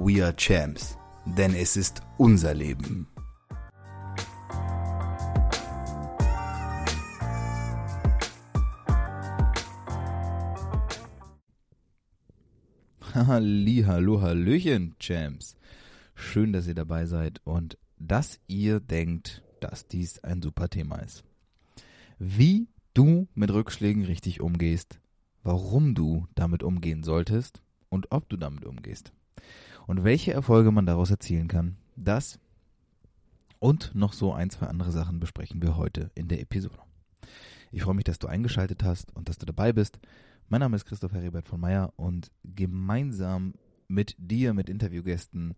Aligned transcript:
We 0.00 0.24
are 0.24 0.32
Champs, 0.32 0.96
denn 1.26 1.54
es 1.54 1.76
ist 1.76 2.02
unser 2.18 2.54
Leben. 2.54 3.08
Halli, 13.12 13.82
hallo, 13.84 14.22
hallöchen, 14.22 14.94
Champs. 15.00 15.56
Schön, 16.14 16.52
dass 16.52 16.68
ihr 16.68 16.76
dabei 16.76 17.06
seid 17.06 17.40
und 17.42 17.76
dass 17.98 18.38
ihr 18.46 18.78
denkt, 18.78 19.42
dass 19.60 19.88
dies 19.88 20.20
ein 20.20 20.40
super 20.42 20.68
Thema 20.68 20.98
ist. 20.98 21.24
Wie 22.20 22.68
du 22.94 23.26
mit 23.34 23.50
Rückschlägen 23.50 24.04
richtig 24.04 24.40
umgehst, 24.40 25.00
warum 25.42 25.96
du 25.96 26.28
damit 26.36 26.62
umgehen 26.62 27.02
solltest 27.02 27.62
und 27.88 28.12
ob 28.12 28.28
du 28.28 28.36
damit 28.36 28.64
umgehst. 28.64 29.12
Und 29.88 30.04
welche 30.04 30.34
Erfolge 30.34 30.70
man 30.70 30.84
daraus 30.84 31.10
erzielen 31.10 31.48
kann, 31.48 31.78
das 31.96 32.38
und 33.58 33.94
noch 33.94 34.12
so 34.12 34.34
ein, 34.34 34.50
zwei 34.50 34.66
andere 34.66 34.92
Sachen 34.92 35.18
besprechen 35.18 35.62
wir 35.62 35.78
heute 35.78 36.10
in 36.14 36.28
der 36.28 36.42
Episode. 36.42 36.78
Ich 37.72 37.84
freue 37.84 37.94
mich, 37.94 38.04
dass 38.04 38.18
du 38.18 38.26
eingeschaltet 38.26 38.82
hast 38.82 39.16
und 39.16 39.30
dass 39.30 39.38
du 39.38 39.46
dabei 39.46 39.72
bist. 39.72 39.98
Mein 40.50 40.60
Name 40.60 40.76
ist 40.76 40.84
Christoph 40.84 41.12
Heribert 41.12 41.48
von 41.48 41.58
Meyer 41.58 41.94
und 41.96 42.30
gemeinsam 42.44 43.54
mit 43.88 44.14
dir, 44.18 44.52
mit 44.52 44.68
Interviewgästen, 44.68 45.54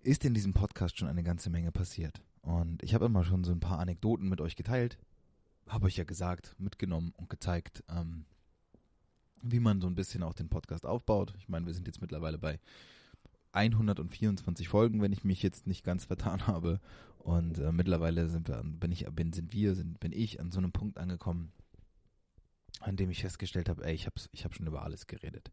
ist 0.00 0.24
in 0.24 0.32
diesem 0.32 0.54
Podcast 0.54 0.96
schon 0.96 1.08
eine 1.08 1.22
ganze 1.22 1.50
Menge 1.50 1.72
passiert. 1.72 2.22
Und 2.40 2.82
ich 2.82 2.94
habe 2.94 3.04
immer 3.04 3.22
schon 3.22 3.44
so 3.44 3.52
ein 3.52 3.60
paar 3.60 3.80
Anekdoten 3.80 4.30
mit 4.30 4.40
euch 4.40 4.56
geteilt, 4.56 4.96
habe 5.68 5.88
euch 5.88 5.98
ja 5.98 6.04
gesagt, 6.04 6.56
mitgenommen 6.58 7.12
und 7.18 7.28
gezeigt, 7.28 7.84
ähm, 7.90 8.24
wie 9.42 9.60
man 9.60 9.82
so 9.82 9.88
ein 9.88 9.94
bisschen 9.94 10.22
auch 10.22 10.32
den 10.32 10.48
Podcast 10.48 10.86
aufbaut. 10.86 11.34
Ich 11.36 11.50
meine, 11.50 11.66
wir 11.66 11.74
sind 11.74 11.86
jetzt 11.86 12.00
mittlerweile 12.00 12.38
bei 12.38 12.58
124 13.52 14.68
Folgen, 14.68 15.02
wenn 15.02 15.12
ich 15.12 15.24
mich 15.24 15.42
jetzt 15.42 15.66
nicht 15.66 15.84
ganz 15.84 16.04
vertan 16.04 16.46
habe. 16.46 16.80
Und 17.18 17.58
äh, 17.58 17.72
mittlerweile 17.72 18.28
sind 18.28 18.48
wir, 18.48 18.62
bin 18.64 18.90
ich, 18.90 19.06
bin, 19.06 19.32
sind 19.32 19.52
wir, 19.52 19.74
sind, 19.74 20.00
bin 20.00 20.12
ich 20.12 20.40
an 20.40 20.50
so 20.50 20.58
einem 20.58 20.72
Punkt 20.72 20.98
angekommen, 20.98 21.52
an 22.80 22.96
dem 22.96 23.10
ich 23.10 23.20
festgestellt 23.20 23.68
habe, 23.68 23.84
ey, 23.84 23.94
ich 23.94 24.06
habe 24.06 24.16
ich 24.32 24.44
hab 24.44 24.54
schon 24.54 24.66
über 24.66 24.82
alles 24.82 25.06
geredet. 25.06 25.52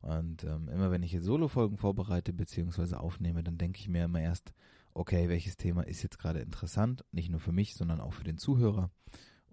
Und 0.00 0.44
ähm, 0.44 0.68
immer 0.68 0.90
wenn 0.90 1.02
ich 1.02 1.12
jetzt 1.12 1.24
Solo-Folgen 1.24 1.78
vorbereite 1.78 2.32
bzw. 2.32 2.96
aufnehme, 2.96 3.42
dann 3.42 3.58
denke 3.58 3.80
ich 3.80 3.88
mir 3.88 4.04
immer 4.04 4.20
erst, 4.20 4.52
okay, 4.94 5.28
welches 5.28 5.56
Thema 5.56 5.82
ist 5.82 6.02
jetzt 6.02 6.18
gerade 6.18 6.40
interessant, 6.40 7.04
nicht 7.12 7.30
nur 7.30 7.40
für 7.40 7.52
mich, 7.52 7.74
sondern 7.74 8.00
auch 8.00 8.12
für 8.12 8.24
den 8.24 8.38
Zuhörer. 8.38 8.90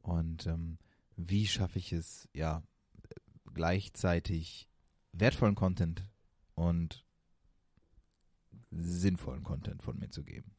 Und 0.02 0.48
ähm, 0.48 0.78
wie 1.16 1.46
schaffe 1.48 1.80
ich 1.80 1.92
es, 1.92 2.28
ja, 2.34 2.64
gleichzeitig 3.54 4.70
wertvollen 5.12 5.56
Content 5.56 6.06
und 6.56 7.06
sinnvollen 8.78 9.44
Content 9.44 9.82
von 9.84 9.98
mir 9.98 10.10
zu 10.10 10.24
geben. 10.24 10.52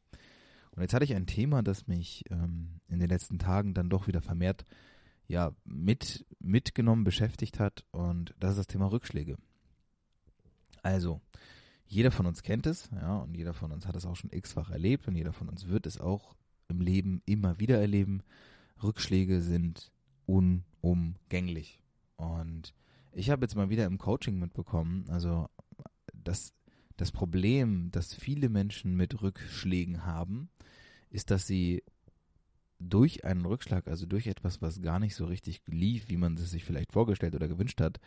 Und 0.71 0.81
jetzt 0.81 0.93
hatte 0.93 1.05
ich 1.05 1.15
ein 1.15 1.27
Thema, 1.27 1.63
das 1.63 1.87
mich 1.87 2.23
ähm, 2.29 2.81
in 2.87 2.99
den 2.99 3.09
letzten 3.09 3.39
Tagen 3.39 3.73
dann 3.73 3.89
doch 3.89 4.07
wieder 4.07 4.21
vermehrt 4.21 4.65
ja, 5.27 5.55
mit, 5.63 6.25
mitgenommen, 6.39 7.03
beschäftigt 7.03 7.59
hat 7.59 7.85
und 7.91 8.35
das 8.39 8.51
ist 8.51 8.57
das 8.57 8.67
Thema 8.67 8.91
Rückschläge. 8.91 9.37
Also, 10.83 11.21
jeder 11.87 12.11
von 12.11 12.25
uns 12.25 12.43
kennt 12.43 12.67
es, 12.67 12.89
ja, 12.91 13.17
und 13.17 13.35
jeder 13.35 13.53
von 13.53 13.71
uns 13.71 13.87
hat 13.87 13.95
es 13.95 14.05
auch 14.05 14.15
schon 14.15 14.31
x-fach 14.31 14.69
erlebt 14.69 15.07
und 15.07 15.15
jeder 15.15 15.33
von 15.33 15.49
uns 15.49 15.67
wird 15.67 15.87
es 15.87 15.99
auch 15.99 16.35
im 16.67 16.81
Leben 16.81 17.21
immer 17.25 17.59
wieder 17.59 17.79
erleben. 17.79 18.21
Rückschläge 18.83 19.41
sind 19.41 19.91
unumgänglich. 20.25 21.81
Und 22.17 22.73
ich 23.11 23.29
habe 23.29 23.43
jetzt 23.45 23.55
mal 23.55 23.69
wieder 23.69 23.85
im 23.85 23.97
Coaching 23.97 24.39
mitbekommen, 24.39 25.05
also 25.09 25.47
das, 26.13 26.53
das 26.97 27.11
Problem, 27.11 27.89
das 27.91 28.13
viele 28.13 28.49
Menschen 28.49 28.95
mit 28.95 29.21
Rückschlägen 29.21 30.05
haben, 30.05 30.49
ist, 31.09 31.31
dass 31.31 31.47
sie 31.47 31.83
durch 32.79 33.23
einen 33.23 33.45
Rückschlag, 33.45 33.87
also 33.87 34.05
durch 34.05 34.27
etwas, 34.27 34.61
was 34.61 34.81
gar 34.81 34.99
nicht 34.99 35.15
so 35.15 35.25
richtig 35.25 35.61
lief, 35.67 36.09
wie 36.09 36.17
man 36.17 36.35
es 36.35 36.51
sich 36.51 36.63
vielleicht 36.63 36.91
vorgestellt 36.91 37.35
oder 37.35 37.47
gewünscht 37.47 37.81
hat, 37.81 37.99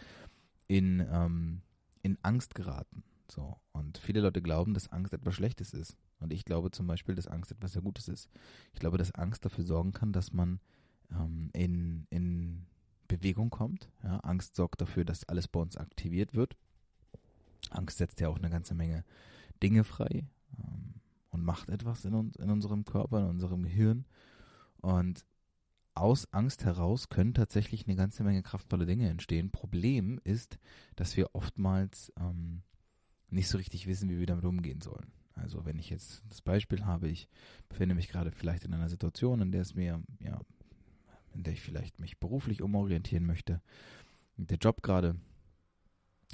in, 0.67 1.07
ähm, 1.11 1.63
in 2.03 2.19
Angst 2.23 2.55
geraten. 2.55 3.03
So. 3.31 3.57
Und 3.73 3.99
viele 3.99 4.21
Leute 4.21 4.43
glauben, 4.43 4.75
dass 4.75 4.93
Angst 4.93 5.13
etwas 5.13 5.35
Schlechtes 5.35 5.73
ist. 5.73 5.97
Und 6.21 6.33
ich 6.33 6.45
glaube 6.45 6.71
zum 6.71 6.87
Beispiel, 6.87 7.15
dass 7.15 7.27
Angst 7.27 7.53
etwas 7.53 7.73
sehr 7.73 7.83
Gutes 7.83 8.09
ist. 8.09 8.29
Ich 8.73 8.81
glaube, 8.81 8.99
dass 8.99 9.15
Angst 9.15 9.45
dafür 9.45 9.65
sorgen 9.65 9.93
kann, 9.93 10.13
dass 10.13 10.33
man 10.33 10.61
ähm, 11.13 11.51
in, 11.53 12.07
in 12.11 12.67
Bewegung 13.07 13.51
kommt. 13.51 13.91
Ja, 14.03 14.19
Angst 14.21 14.57
sorgt 14.57 14.81
dafür, 14.81 15.05
dass 15.05 15.29
alles 15.29 15.49
bei 15.49 15.61
uns 15.61 15.77
aktiviert 15.77 16.35
wird. 16.35 16.57
Angst 17.71 17.99
setzt 17.99 18.21
ja 18.21 18.29
auch 18.29 18.39
eine 18.39 18.51
ganze 18.51 18.75
Menge 18.75 19.05
Dinge 19.63 19.85
frei 19.85 20.27
ähm, 20.59 20.95
und 21.31 21.45
macht 21.45 21.69
etwas 21.69 22.05
in, 22.05 22.15
uns, 22.15 22.37
in 22.37 22.51
unserem 22.51 22.85
Körper, 22.85 23.21
in 23.21 23.27
unserem 23.27 23.63
Gehirn. 23.63 24.05
Und 24.81 25.25
aus 25.95 26.33
Angst 26.33 26.65
heraus 26.65 27.09
können 27.09 27.35
tatsächlich 27.35 27.87
eine 27.87 27.97
ganze 27.97 28.23
Menge 28.23 28.43
kraftvolle 28.43 28.87
Dinge 28.87 29.09
entstehen. 29.09 29.51
Problem 29.51 30.21
ist, 30.23 30.59
dass 30.95 31.17
wir 31.17 31.35
oftmals 31.35 32.13
ähm, 32.19 32.63
nicht 33.31 33.49
so 33.49 33.59
richtig 33.59 33.87
wissen, 33.87 34.09
wie 34.09 34.19
wir 34.19 34.27
damit 34.27 34.45
umgehen 34.45 34.81
sollen. 34.81 35.13
Also 35.35 35.65
wenn 35.65 35.79
ich 35.79 35.91
jetzt 35.91 36.23
das 36.29 36.41
Beispiel 36.41 36.85
habe, 36.85 37.09
ich 37.09 37.29
befinde 37.69 37.95
mich 37.95 38.09
gerade 38.09 38.31
vielleicht 38.31 38.65
in 38.65 38.75
einer 38.75 38.89
Situation, 38.89 39.41
in 39.41 39.53
der 39.53 39.63
es 39.63 39.75
mir, 39.75 40.03
ja, 40.21 40.41
in 41.35 41.43
der 41.43 41.53
ich 41.53 41.61
vielleicht 41.61 42.01
mich 42.01 42.19
beruflich 42.19 42.63
umorientieren 42.63 43.27
möchte, 43.27 43.61
der 44.37 44.59
Job 44.59 44.83
gerade 44.83 45.17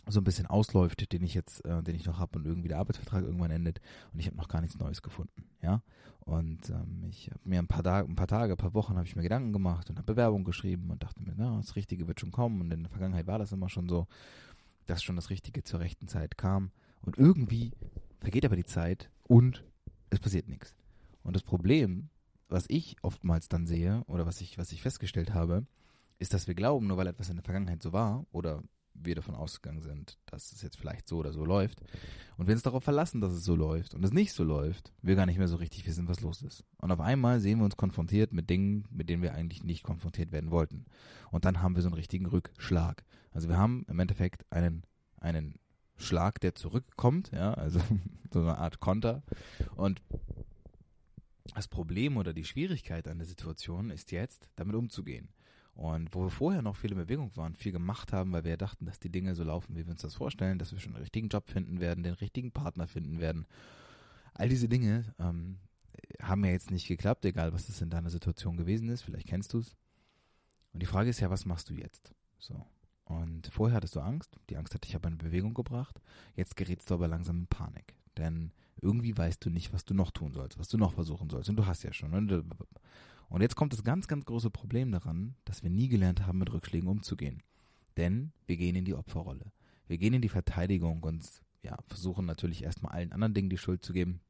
so 0.07 0.21
ein 0.21 0.25
bisschen 0.25 0.47
ausläuft, 0.47 1.13
den 1.13 1.23
ich 1.23 1.35
jetzt, 1.35 1.65
äh, 1.65 1.83
den 1.83 1.95
ich 1.95 2.07
noch 2.07 2.19
habe 2.19 2.39
und 2.39 2.47
irgendwie 2.47 2.69
der 2.69 2.79
Arbeitsvertrag 2.79 3.25
irgendwann 3.25 3.51
endet 3.51 3.81
und 4.13 4.21
ich 4.21 4.27
habe 4.27 4.37
noch 4.37 4.49
gar 4.49 4.61
nichts 4.61 4.79
Neues 4.79 5.03
gefunden, 5.03 5.45
ja. 5.63 5.83
Und 6.25 6.71
ähm, 6.71 7.05
ich 7.09 7.31
habe 7.31 7.41
mir 7.45 7.59
ein 7.59 7.67
paar, 7.67 7.83
Tage, 7.83 8.09
ein 8.09 8.17
paar 8.17 8.27
Tage, 8.27 8.55
ein 8.55 8.57
paar 8.57 8.73
Wochen 8.73 8.97
habe 8.97 9.07
ich 9.07 9.15
mir 9.15 9.23
Gedanken 9.23 9.53
gemacht 9.53 9.91
und 9.91 9.99
habe 9.99 10.15
Bewerbung 10.15 10.45
geschrieben 10.45 10.91
und 10.91 11.03
dachte 11.03 11.23
mir, 11.23 11.35
na, 11.37 11.59
das 11.59 11.77
Richtige 11.77 12.09
wird 12.09 12.19
schon 12.19 12.33
kommen. 12.33 12.63
Und 12.63 12.73
in 12.73 12.83
der 12.83 12.91
Vergangenheit 12.91 13.27
war 13.27 13.39
das 13.39 13.53
immer 13.53 13.69
schon 13.69 13.91
so, 13.91 14.07
dass 14.87 15.03
schon 15.03 15.17
das 15.17 15.29
Richtige 15.29 15.65
zur 15.65 15.81
rechten 15.81 16.09
Zeit 16.09 16.39
kam. 16.39 16.71
Und 17.03 17.19
irgendwie 17.19 17.73
vergeht 18.21 18.47
aber 18.47 18.57
die 18.57 18.65
Zeit 18.65 19.11
und 19.25 19.65
es 20.09 20.19
passiert 20.19 20.49
nichts. 20.49 20.75
Und 21.23 21.37
das 21.37 21.43
Problem, 21.43 22.09
was 22.49 22.65
ich 22.69 22.97
oftmals 23.03 23.49
dann 23.49 23.67
sehe 23.67 24.03
oder 24.07 24.25
was 24.25 24.41
ich, 24.41 24.57
was 24.57 24.73
ich 24.73 24.81
festgestellt 24.81 25.35
habe, 25.35 25.67
ist, 26.19 26.33
dass 26.33 26.47
wir 26.47 26.55
glauben, 26.55 26.87
nur 26.87 26.97
weil 26.97 27.07
etwas 27.07 27.29
in 27.29 27.37
der 27.37 27.45
Vergangenheit 27.45 27.83
so 27.83 27.93
war 27.93 28.25
oder 28.33 28.63
wir 29.05 29.15
davon 29.15 29.35
ausgegangen 29.35 29.83
sind, 29.83 30.19
dass 30.27 30.53
es 30.53 30.63
jetzt 30.63 30.77
vielleicht 30.77 31.09
so 31.09 31.19
oder 31.19 31.33
so 31.33 31.45
läuft. 31.45 31.81
Und 32.37 32.47
wir 32.47 32.55
uns 32.55 32.63
darauf 32.63 32.85
verlassen, 32.85 33.21
dass 33.21 33.33
es 33.33 33.45
so 33.45 33.55
läuft 33.55 33.95
und 33.95 34.05
es 34.05 34.13
nicht 34.13 34.33
so 34.33 34.45
läuft, 34.45 34.93
wir 35.03 35.15
gar 35.15 35.27
nicht 35.27 35.39
mehr 35.39 35.49
so 35.49 35.57
richtig 35.57 35.87
wissen, 35.87 36.09
was 36.09 36.21
los 36.21 36.43
ist. 36.43 36.65
Und 36.79 36.91
auf 36.91 37.01
einmal 37.01 37.41
sehen 37.41 37.59
wir 37.59 37.65
uns 37.65 37.77
konfrontiert 37.77 38.33
mit 38.33 38.51
Dingen, 38.51 38.87
mit 38.91 39.09
denen 39.09 39.23
wir 39.23 39.35
eigentlich 39.35 39.63
nicht 39.63 39.83
konfrontiert 39.83 40.33
werden 40.33 40.51
wollten. 40.51 40.87
Und 41.31 41.45
dann 41.45 41.63
haben 41.63 41.75
wir 41.75 41.83
so 41.83 41.89
einen 41.89 41.95
richtigen 41.95 42.27
Rückschlag. 42.27 43.05
Also 43.31 43.49
wir 43.49 43.59
haben 43.59 43.85
im 43.89 43.99
Endeffekt 43.99 44.45
einen, 44.51 44.83
einen 45.21 45.59
Schlag, 45.97 46.41
der 46.41 46.55
zurückkommt, 46.55 47.31
ja, 47.33 47.55
also 47.55 47.81
so 48.33 48.41
eine 48.41 48.59
Art 48.59 48.81
Konter. 48.81 49.23
Und 49.77 50.03
das 51.55 51.69
Problem 51.69 52.17
oder 52.17 52.33
die 52.33 52.45
Schwierigkeit 52.45 53.07
an 53.07 53.19
der 53.19 53.27
Situation 53.27 53.91
ist 53.91 54.13
jetzt, 54.13 54.49
damit 54.57 54.75
umzugehen. 54.75 55.29
Und 55.75 56.15
wo 56.15 56.23
wir 56.23 56.31
vorher 56.31 56.63
noch 56.63 56.77
viel 56.77 56.93
in 56.93 56.99
Bewegung 56.99 57.37
waren, 57.37 57.57
viel 57.57 57.73
gemacht 57.73 58.13
haben, 58.13 58.33
weil 58.33 58.45
wir 58.45 58.57
dachten, 58.57 58.87
dass 58.87 59.01
die 59.01 59.11
Dinge 59.11 59.35
so 59.35 59.43
laufen, 59.43 59.75
wie 59.75 59.85
wir 59.85 59.91
uns 59.91 60.03
das 60.03 60.15
vorstellen, 60.15 60.59
dass 60.59 60.73
wir 60.73 60.79
schon 60.79 60.93
den 60.93 61.03
richtigen 61.03 61.29
Job 61.29 61.49
finden 61.49 61.81
werden, 61.81 62.05
den 62.05 62.15
richtigen 62.15 62.53
Partner 62.53 62.87
finden 62.87 63.19
werden. 63.19 63.47
All 64.35 64.49
diese 64.49 64.69
Dinge 64.69 65.15
ähm, 65.19 65.59
haben 66.21 66.45
ja 66.45 66.53
jetzt 66.53 66.71
nicht 66.71 66.87
geklappt, 66.87 67.25
egal 67.25 67.53
was 67.53 67.69
es 67.69 67.83
in 67.83 67.91
deiner 67.91 68.11
Situation 68.11 68.57
gewesen 68.57 68.89
ist. 68.89 69.03
Vielleicht 69.03 69.27
kennst 69.27 69.53
du 69.53 69.59
es. 69.59 69.75
Und 70.73 70.81
die 70.81 70.87
Frage 70.87 71.11
ist 71.11 71.21
ja, 71.21 71.31
was 71.31 71.45
machst 71.45 71.71
du 71.71 71.75
jetzt? 71.75 72.15
So. 72.39 72.65
Und 73.05 73.49
vorher 73.49 73.77
hattest 73.77 73.97
du 73.97 74.01
Angst. 74.01 74.39
Die 74.51 74.57
Angst 74.57 74.75
hat 74.75 74.85
dich 74.85 74.95
aber 74.95 75.09
in 75.09 75.19
Bewegung 75.19 75.55
gebracht. 75.55 76.01
Jetzt 76.37 76.57
gerätst 76.57 76.91
du 76.91 76.95
aber 76.95 77.09
langsam 77.09 77.41
in 77.41 77.47
Panik. 77.47 77.95
Denn 78.17 78.53
irgendwie 78.81 79.17
weißt 79.17 79.45
du 79.45 79.51
nicht, 79.51 79.73
was 79.73 79.85
du 79.85 79.95
noch 79.95 80.11
tun 80.11 80.33
sollst, 80.33 80.59
was 80.59 80.69
du 80.69 80.79
noch 80.79 80.95
versuchen 80.95 81.31
sollst. 81.31 81.51
Und 81.51 81.57
du 81.57 81.67
hast 81.67 81.83
ja 81.83 81.93
schon. 81.93 82.11
Ne? 82.11 82.45
Und 83.29 83.41
jetzt 83.41 83.57
kommt 83.57 83.73
das 83.73 83.85
ganz, 83.85 84.07
ganz 84.07 84.25
große 84.25 84.51
Problem 84.51 84.93
daran, 84.93 85.35
dass 85.45 85.63
wir 85.63 85.71
nie 85.71 85.89
gelernt 85.89 86.27
haben, 86.27 86.39
mit 86.39 86.53
Rückschlägen 86.53 86.89
umzugehen. 86.89 87.43
Denn 87.97 88.33
wir 88.47 88.57
gehen 88.57 88.77
in 88.77 88.85
die 88.85 88.95
Opferrolle. 88.95 89.53
Wir 89.87 89.99
gehen 89.99 90.15
in 90.15 90.23
die 90.23 90.29
Verteidigung 90.29 91.03
und 91.03 91.25
ja, 91.63 91.79
versuchen 91.87 92.27
natürlich 92.27 92.63
erstmal 92.63 92.93
allen 92.93 93.13
anderen 93.13 93.35
Dingen 93.35 93.51
die 93.51 93.59
Schuld 93.59 93.85
zu 93.85 93.93
geben 93.93 94.21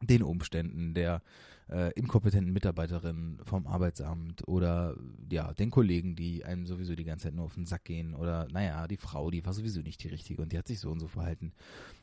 den 0.00 0.22
Umständen 0.22 0.94
der 0.94 1.22
äh, 1.70 1.92
inkompetenten 1.92 2.52
Mitarbeiterin 2.52 3.38
vom 3.44 3.66
Arbeitsamt 3.66 4.46
oder 4.48 4.96
ja, 5.30 5.52
den 5.54 5.70
Kollegen, 5.70 6.16
die 6.16 6.44
einem 6.44 6.66
sowieso 6.66 6.94
die 6.94 7.04
ganze 7.04 7.24
Zeit 7.24 7.34
nur 7.34 7.44
auf 7.44 7.54
den 7.54 7.66
Sack 7.66 7.84
gehen 7.84 8.14
oder 8.14 8.48
naja, 8.50 8.88
die 8.88 8.96
Frau, 8.96 9.30
die 9.30 9.44
war 9.44 9.52
sowieso 9.52 9.80
nicht 9.80 10.02
die 10.02 10.08
richtige 10.08 10.42
und 10.42 10.52
die 10.52 10.58
hat 10.58 10.66
sich 10.66 10.80
so 10.80 10.90
und 10.90 11.00
so 11.00 11.06
verhalten. 11.06 11.52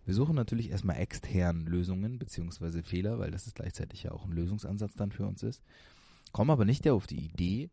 Wir 0.06 0.14
suchen 0.14 0.36
natürlich 0.36 0.70
erstmal 0.70 0.98
extern 0.98 1.66
Lösungen 1.66 2.18
beziehungsweise 2.18 2.82
Fehler, 2.82 3.20
weil 3.20 3.32
das 3.32 3.46
ist 3.46 3.56
gleichzeitig 3.56 4.04
ja 4.04 4.12
auch 4.12 4.26
ein 4.26 4.32
Lösungsansatz 4.32 4.94
dann 4.96 5.12
für 5.12 5.26
uns 5.26 5.44
ist, 5.44 5.62
kommen 6.32 6.52
aber 6.52 6.66
nicht 6.66 6.88
auf 6.88 7.08
die 7.08 7.26
Idee, 7.26 7.70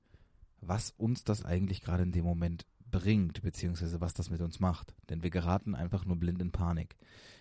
was 0.60 0.90
uns 0.96 1.24
das 1.24 1.44
eigentlich 1.44 1.82
gerade 1.82 2.02
in 2.02 2.12
dem 2.12 2.24
Moment 2.24 2.66
bringt, 2.90 3.42
beziehungsweise 3.42 4.00
was 4.00 4.14
das 4.14 4.30
mit 4.30 4.40
uns 4.40 4.60
macht. 4.60 4.94
Denn 5.10 5.22
wir 5.22 5.30
geraten 5.30 5.74
einfach 5.74 6.04
nur 6.04 6.16
blind 6.16 6.40
in 6.40 6.52
Panik. 6.52 6.96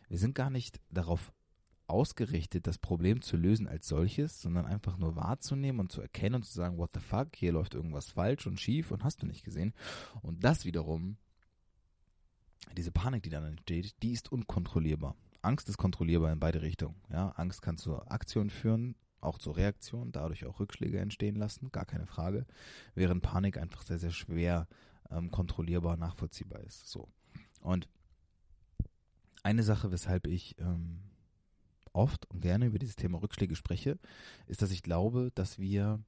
Wir 0.10 0.18
sind 0.18 0.36
gar 0.36 0.50
nicht 0.50 0.80
darauf 0.92 1.32
ausgerichtet, 1.88 2.68
das 2.68 2.78
Problem 2.78 3.22
zu 3.22 3.38
lösen 3.38 3.68
als 3.68 3.88
solches, 3.88 4.42
sondern 4.42 4.66
einfach 4.66 4.98
nur 4.98 5.16
wahrzunehmen 5.16 5.80
und 5.80 5.92
zu 5.92 6.02
erkennen 6.02 6.36
und 6.36 6.44
zu 6.44 6.54
sagen, 6.54 6.78
what 6.78 6.92
the 6.94 7.00
fuck, 7.00 7.36
hier 7.36 7.52
läuft 7.52 7.74
irgendwas 7.74 8.10
falsch 8.10 8.48
und 8.48 8.60
schief 8.60 8.92
und 8.92 9.04
hast 9.04 9.22
du 9.22 9.26
nicht 9.26 9.44
gesehen. 9.44 9.74
Und 10.22 10.44
das 10.44 10.66
wiederum, 10.66 11.18
diese 12.78 12.92
Panik, 12.92 13.24
die 13.24 13.30
dann 13.30 13.46
entsteht, 13.46 13.96
die 14.02 14.14
ist 14.14 14.32
unkontrollierbar. 14.32 15.16
Angst 15.42 15.68
ist 15.68 15.78
kontrollierbar 15.78 16.32
in 16.32 16.40
beide 16.40 16.62
Richtungen. 16.62 16.96
Ja, 17.12 17.30
Angst 17.32 17.62
kann 17.62 17.78
zur 17.78 18.10
Aktion 18.12 18.50
führen, 18.50 18.96
auch 19.20 19.38
zur 19.38 19.58
Reaktion, 19.58 20.12
dadurch 20.12 20.46
auch 20.46 20.60
Rückschläge 20.60 21.00
entstehen 21.00 21.36
lassen, 21.36 21.72
gar 21.72 21.86
keine 21.86 22.06
Frage, 22.06 22.46
während 22.96 23.22
Panik 23.22 23.58
einfach 23.58 23.82
sehr, 23.82 24.00
sehr 24.00 24.12
schwer 24.12 24.68
ähm, 25.12 25.32
kontrollierbar, 25.32 25.98
nachvollziehbar 25.98 26.62
ist. 26.62 26.90
So. 26.90 27.10
Und 27.60 27.90
eine 29.44 29.64
Sache, 29.64 29.92
weshalb 29.92 30.28
ich 30.28 30.58
ähm, 30.60 31.02
oft 31.94 32.30
und 32.30 32.42
gerne 32.42 32.66
über 32.66 32.80
dieses 32.80 32.96
Thema 32.96 33.22
Rückschläge 33.22 33.56
spreche, 33.56 33.98
ist, 34.48 34.62
dass 34.62 34.72
ich 34.72 34.84
glaube, 34.84 35.32
dass 35.36 35.60
wir 35.60 36.04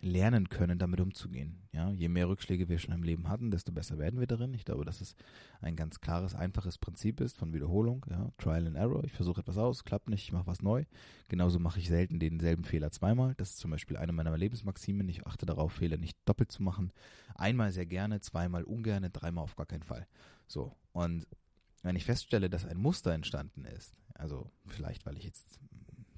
lernen 0.00 0.48
können, 0.48 0.78
damit 0.78 1.00
umzugehen. 1.00 1.62
Ja, 1.72 1.90
je 1.90 2.08
mehr 2.08 2.28
Rückschläge 2.28 2.68
wir 2.68 2.78
schon 2.78 2.94
im 2.94 3.02
Leben 3.02 3.28
hatten, 3.28 3.50
desto 3.50 3.72
besser 3.72 3.98
werden 3.98 4.20
wir 4.20 4.26
darin. 4.26 4.54
Ich 4.54 4.64
glaube, 4.64 4.84
dass 4.84 5.00
es 5.00 5.14
ein 5.60 5.76
ganz 5.76 6.00
klares, 6.00 6.34
einfaches 6.34 6.78
Prinzip 6.78 7.20
ist 7.20 7.36
von 7.36 7.52
Wiederholung. 7.52 8.04
Ja, 8.10 8.30
Trial 8.38 8.66
and 8.66 8.76
Error. 8.76 9.04
Ich 9.04 9.12
versuche 9.12 9.40
etwas 9.40 9.58
aus, 9.58 9.84
klappt 9.84 10.08
nicht, 10.08 10.24
ich 10.24 10.32
mache 10.32 10.46
was 10.46 10.62
neu. 10.62 10.84
Genauso 11.28 11.58
mache 11.58 11.78
ich 11.78 11.88
selten 11.88 12.18
denselben 12.18 12.64
Fehler 12.64 12.90
zweimal. 12.90 13.34
Das 13.36 13.50
ist 13.50 13.58
zum 13.58 13.70
Beispiel 13.70 13.96
eine 13.96 14.12
meiner 14.12 14.36
Lebensmaximen. 14.36 15.08
Ich 15.08 15.26
achte 15.26 15.46
darauf, 15.46 15.72
Fehler 15.72 15.96
nicht 15.96 16.18
doppelt 16.24 16.52
zu 16.52 16.62
machen. 16.62 16.92
Einmal 17.34 17.72
sehr 17.72 17.86
gerne, 17.86 18.20
zweimal 18.20 18.64
ungern, 18.64 19.08
dreimal 19.12 19.44
auf 19.44 19.56
gar 19.56 19.66
keinen 19.66 19.82
Fall. 19.82 20.06
So. 20.46 20.74
Und 20.92 21.26
wenn 21.82 21.96
ich 21.96 22.04
feststelle, 22.04 22.50
dass 22.50 22.64
ein 22.64 22.78
Muster 22.78 23.12
entstanden 23.12 23.64
ist, 23.64 23.94
also 24.14 24.50
vielleicht, 24.66 25.06
weil 25.06 25.16
ich 25.16 25.24
jetzt 25.24 25.60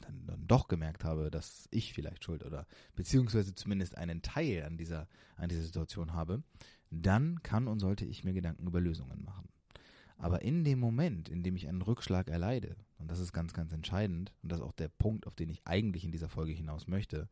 dann, 0.00 0.26
dann, 0.26 0.46
doch 0.46 0.69
gemerkt 0.69 1.05
habe, 1.05 1.31
dass 1.31 1.69
ich 1.70 1.93
vielleicht 1.93 2.25
schuld 2.25 2.44
oder 2.44 2.66
beziehungsweise 2.94 3.55
zumindest 3.55 3.96
einen 3.99 4.22
Teil 4.22 4.64
an 4.64 4.78
dieser, 4.78 5.08
an 5.37 5.49
dieser 5.49 5.62
Situation 5.62 6.14
habe, 6.14 6.43
dann 6.90 7.43
kann 7.43 7.69
und 7.69 7.81
sollte 7.81 8.05
ich 8.05 8.25
mir 8.25 8.32
Gedanken 8.32 8.66
über 8.66 8.81
Lösungen 8.81 9.22
machen. 9.22 9.49
Aber 10.16 10.43
in 10.43 10.64
dem 10.64 10.81
Moment, 10.81 11.28
in 11.28 11.43
dem 11.43 11.55
ich 11.56 11.69
einen 11.69 11.82
Rückschlag 11.82 12.28
erleide, 12.28 12.76
und 12.99 13.10
das 13.10 13.20
ist 13.20 13.32
ganz, 13.32 13.52
ganz 13.52 13.72
entscheidend, 13.72 14.32
und 14.43 14.50
das 14.50 14.58
ist 14.58 14.64
auch 14.64 14.72
der 14.72 14.88
Punkt, 14.88 15.26
auf 15.26 15.37
den 15.37 15.49
ich 15.49 15.62
eigentlich 15.64 16.05
in 16.05 16.10
dieser 16.10 16.28
Folge 16.28 16.52
hinaus 16.52 16.88
möchte, 16.88 17.28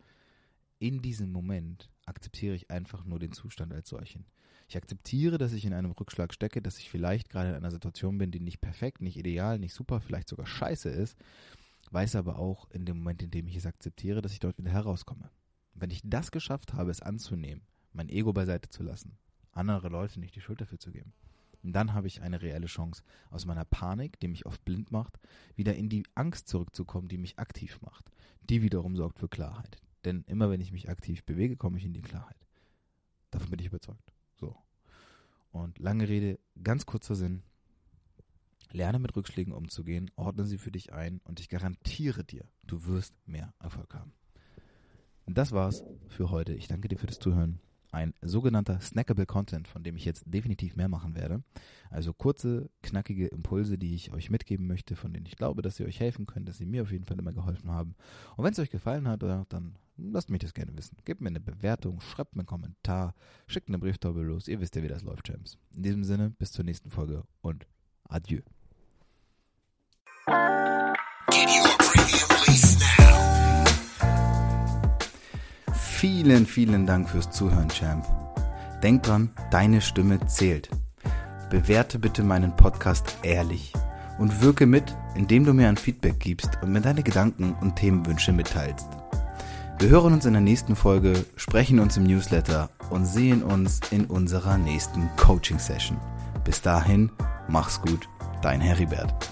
in 0.79 1.03
diesem 1.03 1.33
Moment 1.33 1.91
akzeptiere 2.05 2.55
ich 2.55 2.71
einfach 2.71 3.05
nur 3.05 3.19
den 3.19 3.33
Zustand 3.33 3.73
als 3.73 3.89
solchen. 3.89 4.27
Ich 4.69 4.77
akzeptiere, 4.77 5.39
dass 5.39 5.53
ich 5.53 5.65
in 5.65 5.73
einem 5.73 5.93
Rückschlag 5.93 6.35
stecke, 6.35 6.61
dass 6.61 6.79
ich 6.79 6.91
vielleicht 6.91 7.31
gerade 7.31 7.51
in 7.51 7.55
einer 7.55 7.71
Situation 7.71 8.19
bin, 8.19 8.33
die 8.33 8.41
nicht 8.41 8.61
perfekt, 8.61 9.01
nicht 9.01 9.17
ideal, 9.17 9.59
nicht 9.59 9.75
super, 9.75 10.01
vielleicht 10.01 10.29
sogar 10.29 10.47
scheiße 10.47 10.89
ist, 10.89 11.17
weiß 11.93 12.17
aber 12.17 12.39
auch 12.39 12.69
in 12.71 12.85
dem 12.85 12.99
Moment, 12.99 13.23
in 13.23 13.31
dem 13.31 13.47
ich 13.47 13.57
es 13.57 13.67
akzeptiere, 13.67 14.23
dass 14.23 14.33
ich 14.33 14.41
dort 14.41 14.59
wieder 14.59 14.71
herauskomme. 14.71 15.31
Wenn 15.75 15.91
ich 15.91 16.01
das 16.05 16.31
geschafft 16.31 16.73
habe, 16.73 16.91
es 16.91 17.03
anzunehmen, 17.03 17.63
mein 17.93 18.09
Ego 18.09 18.33
beiseite 18.33 18.69
zu 18.69 18.83
lassen, 18.83 19.17
andere 19.53 19.89
Leute 19.89 20.19
nicht 20.19 20.35
die 20.35 20.41
Schuld 20.41 20.61
dafür 20.61 20.79
zu 20.79 20.91
geben, 20.91 21.13
dann 21.63 21.95
habe 21.95 22.07
ich 22.07 22.23
eine 22.23 22.43
reelle 22.43 22.67
Chance, 22.67 23.03
aus 23.31 23.47
meiner 23.47 23.65
Panik, 23.65 24.21
die 24.21 24.29
mich 24.29 24.47
oft 24.47 24.65
blind 24.65 24.91
macht, 24.91 25.19
wieder 25.55 25.75
in 25.75 25.89
die 25.89 26.05
Angst 26.15 26.49
zurückzukommen, 26.49 27.09
die 27.09 27.19
mich 27.19 27.39
aktiv 27.39 27.81
macht. 27.83 28.11
Die 28.43 28.63
wiederum 28.63 28.97
sorgt 28.97 29.19
für 29.19 29.29
Klarheit. 29.29 29.79
Denn 30.07 30.23
immer 30.29 30.49
wenn 30.51 30.61
ich 30.61 30.71
mich 30.71 30.89
aktiv 30.89 31.25
bewege, 31.25 31.57
komme 31.57 31.79
ich 31.79 31.85
in 31.85 31.93
die 31.93 32.01
Klarheit. 32.01 32.37
Davon 33.33 33.51
bin 33.51 33.59
ich 33.59 33.67
überzeugt. 33.67 34.13
So. 34.37 34.57
Und 35.51 35.81
lange 35.81 36.09
Rede, 36.09 36.39
ganz 36.63 36.87
kurzer 36.87 37.17
Sinn. 37.17 37.43
Lerne 38.71 39.01
mit 39.01 39.17
Rückschlägen 39.17 39.53
umzugehen, 39.53 40.13
ordne 40.15 40.45
sie 40.45 40.59
für 40.59 40.71
dich 40.71 40.93
ein 40.93 41.21
und 41.25 41.41
ich 41.41 41.49
garantiere 41.49 42.23
dir, 42.23 42.45
du 42.63 42.85
wirst 42.87 43.15
mehr 43.27 43.53
Erfolg 43.59 43.95
haben. 43.95 44.13
Und 45.25 45.37
das 45.39 45.51
war's 45.51 45.83
für 46.07 46.31
heute. 46.31 46.55
Ich 46.55 46.69
danke 46.69 46.87
dir 46.87 46.99
für 46.99 47.09
das 47.09 47.19
Zuhören. 47.19 47.59
Ein 47.91 48.15
sogenannter 48.23 48.79
snackable 48.81 49.27
Content, 49.27 49.67
von 49.67 49.83
dem 49.83 49.97
ich 49.97 50.05
jetzt 50.05 50.23
definitiv 50.27 50.77
mehr 50.77 50.89
machen 50.89 51.17
werde. 51.17 51.43
Also 51.91 52.13
kurze, 52.13 52.71
knackige 52.83 53.27
Impulse, 53.27 53.77
die 53.77 53.95
ich 53.95 54.13
euch 54.13 54.31
mitgeben 54.31 54.69
möchte, 54.69 54.95
von 54.95 55.13
denen 55.13 55.27
ich 55.27 55.37
glaube, 55.37 55.63
dass 55.63 55.77
sie 55.77 55.85
euch 55.85 55.99
helfen 55.99 56.27
können, 56.27 56.47
dass 56.47 56.59
sie 56.59 56.67
mir 56.67 56.83
auf 56.83 56.93
jeden 56.93 57.07
Fall 57.07 57.19
immer 57.19 57.33
geholfen 57.33 57.73
haben. 57.73 57.97
Und 58.37 58.45
wenn 58.45 58.53
es 58.53 58.59
euch 58.61 58.71
gefallen 58.71 59.09
hat, 59.09 59.23
dann 59.23 59.79
Lasst 59.99 60.29
mich 60.29 60.41
das 60.41 60.53
gerne 60.53 60.77
wissen. 60.77 60.97
Gebt 61.05 61.21
mir 61.21 61.29
eine 61.29 61.41
Bewertung, 61.41 62.01
schreibt 62.01 62.37
mir 62.37 62.41
einen 62.41 62.47
Kommentar, 62.47 63.15
schickt 63.47 63.69
eine 63.69 63.79
Brieftaube 63.79 64.23
los. 64.23 64.47
Ihr 64.47 64.61
wisst 64.61 64.77
ja, 64.77 64.83
wie 64.83 64.89
das 64.89 65.03
läuft, 65.03 65.27
Champs. 65.27 65.57
In 65.75 65.83
diesem 65.83 66.05
Sinne, 66.05 66.31
bis 66.31 66.53
zur 66.53 66.65
nächsten 66.65 66.91
Folge 66.91 67.25
und 67.41 67.67
adieu. 68.05 68.41
Vielen, 75.73 76.45
vielen 76.47 76.87
Dank 76.87 77.09
fürs 77.09 77.31
Zuhören, 77.31 77.69
Champ. 77.71 78.05
Denk 78.83 79.03
dran, 79.03 79.31
deine 79.51 79.81
Stimme 79.81 80.25
zählt. 80.27 80.69
Bewerte 81.49 81.99
bitte 81.99 82.23
meinen 82.23 82.55
Podcast 82.55 83.17
ehrlich 83.23 83.73
und 84.19 84.43
wirke 84.43 84.67
mit, 84.67 84.95
indem 85.15 85.45
du 85.45 85.55
mir 85.55 85.69
ein 85.69 85.77
Feedback 85.79 86.21
gibst 86.21 86.51
und 86.63 86.73
mir 86.73 86.83
deine 86.83 87.03
Gedanken 87.03 87.55
und 87.55 87.77
Themenwünsche 87.77 88.33
mitteilst. 88.33 88.96
Wir 89.79 89.91
hören 89.91 90.15
uns 90.15 90.25
in 90.25 90.33
der 90.33 90.41
nächsten 90.41 90.75
Folge, 90.75 91.13
sprechen 91.37 91.81
uns 91.81 91.99
im 91.99 92.05
Newsletter 92.05 92.71
und 92.89 93.05
sehen 93.05 93.43
uns 93.43 93.81
in 93.91 94.07
unserer 94.07 94.57
nächsten 94.57 95.11
Coaching-Session. 95.19 95.99
Bis 96.45 96.63
dahin, 96.63 97.11
mach's 97.47 97.83
gut, 97.83 98.09
dein 98.41 98.63
Heribert. 98.63 99.26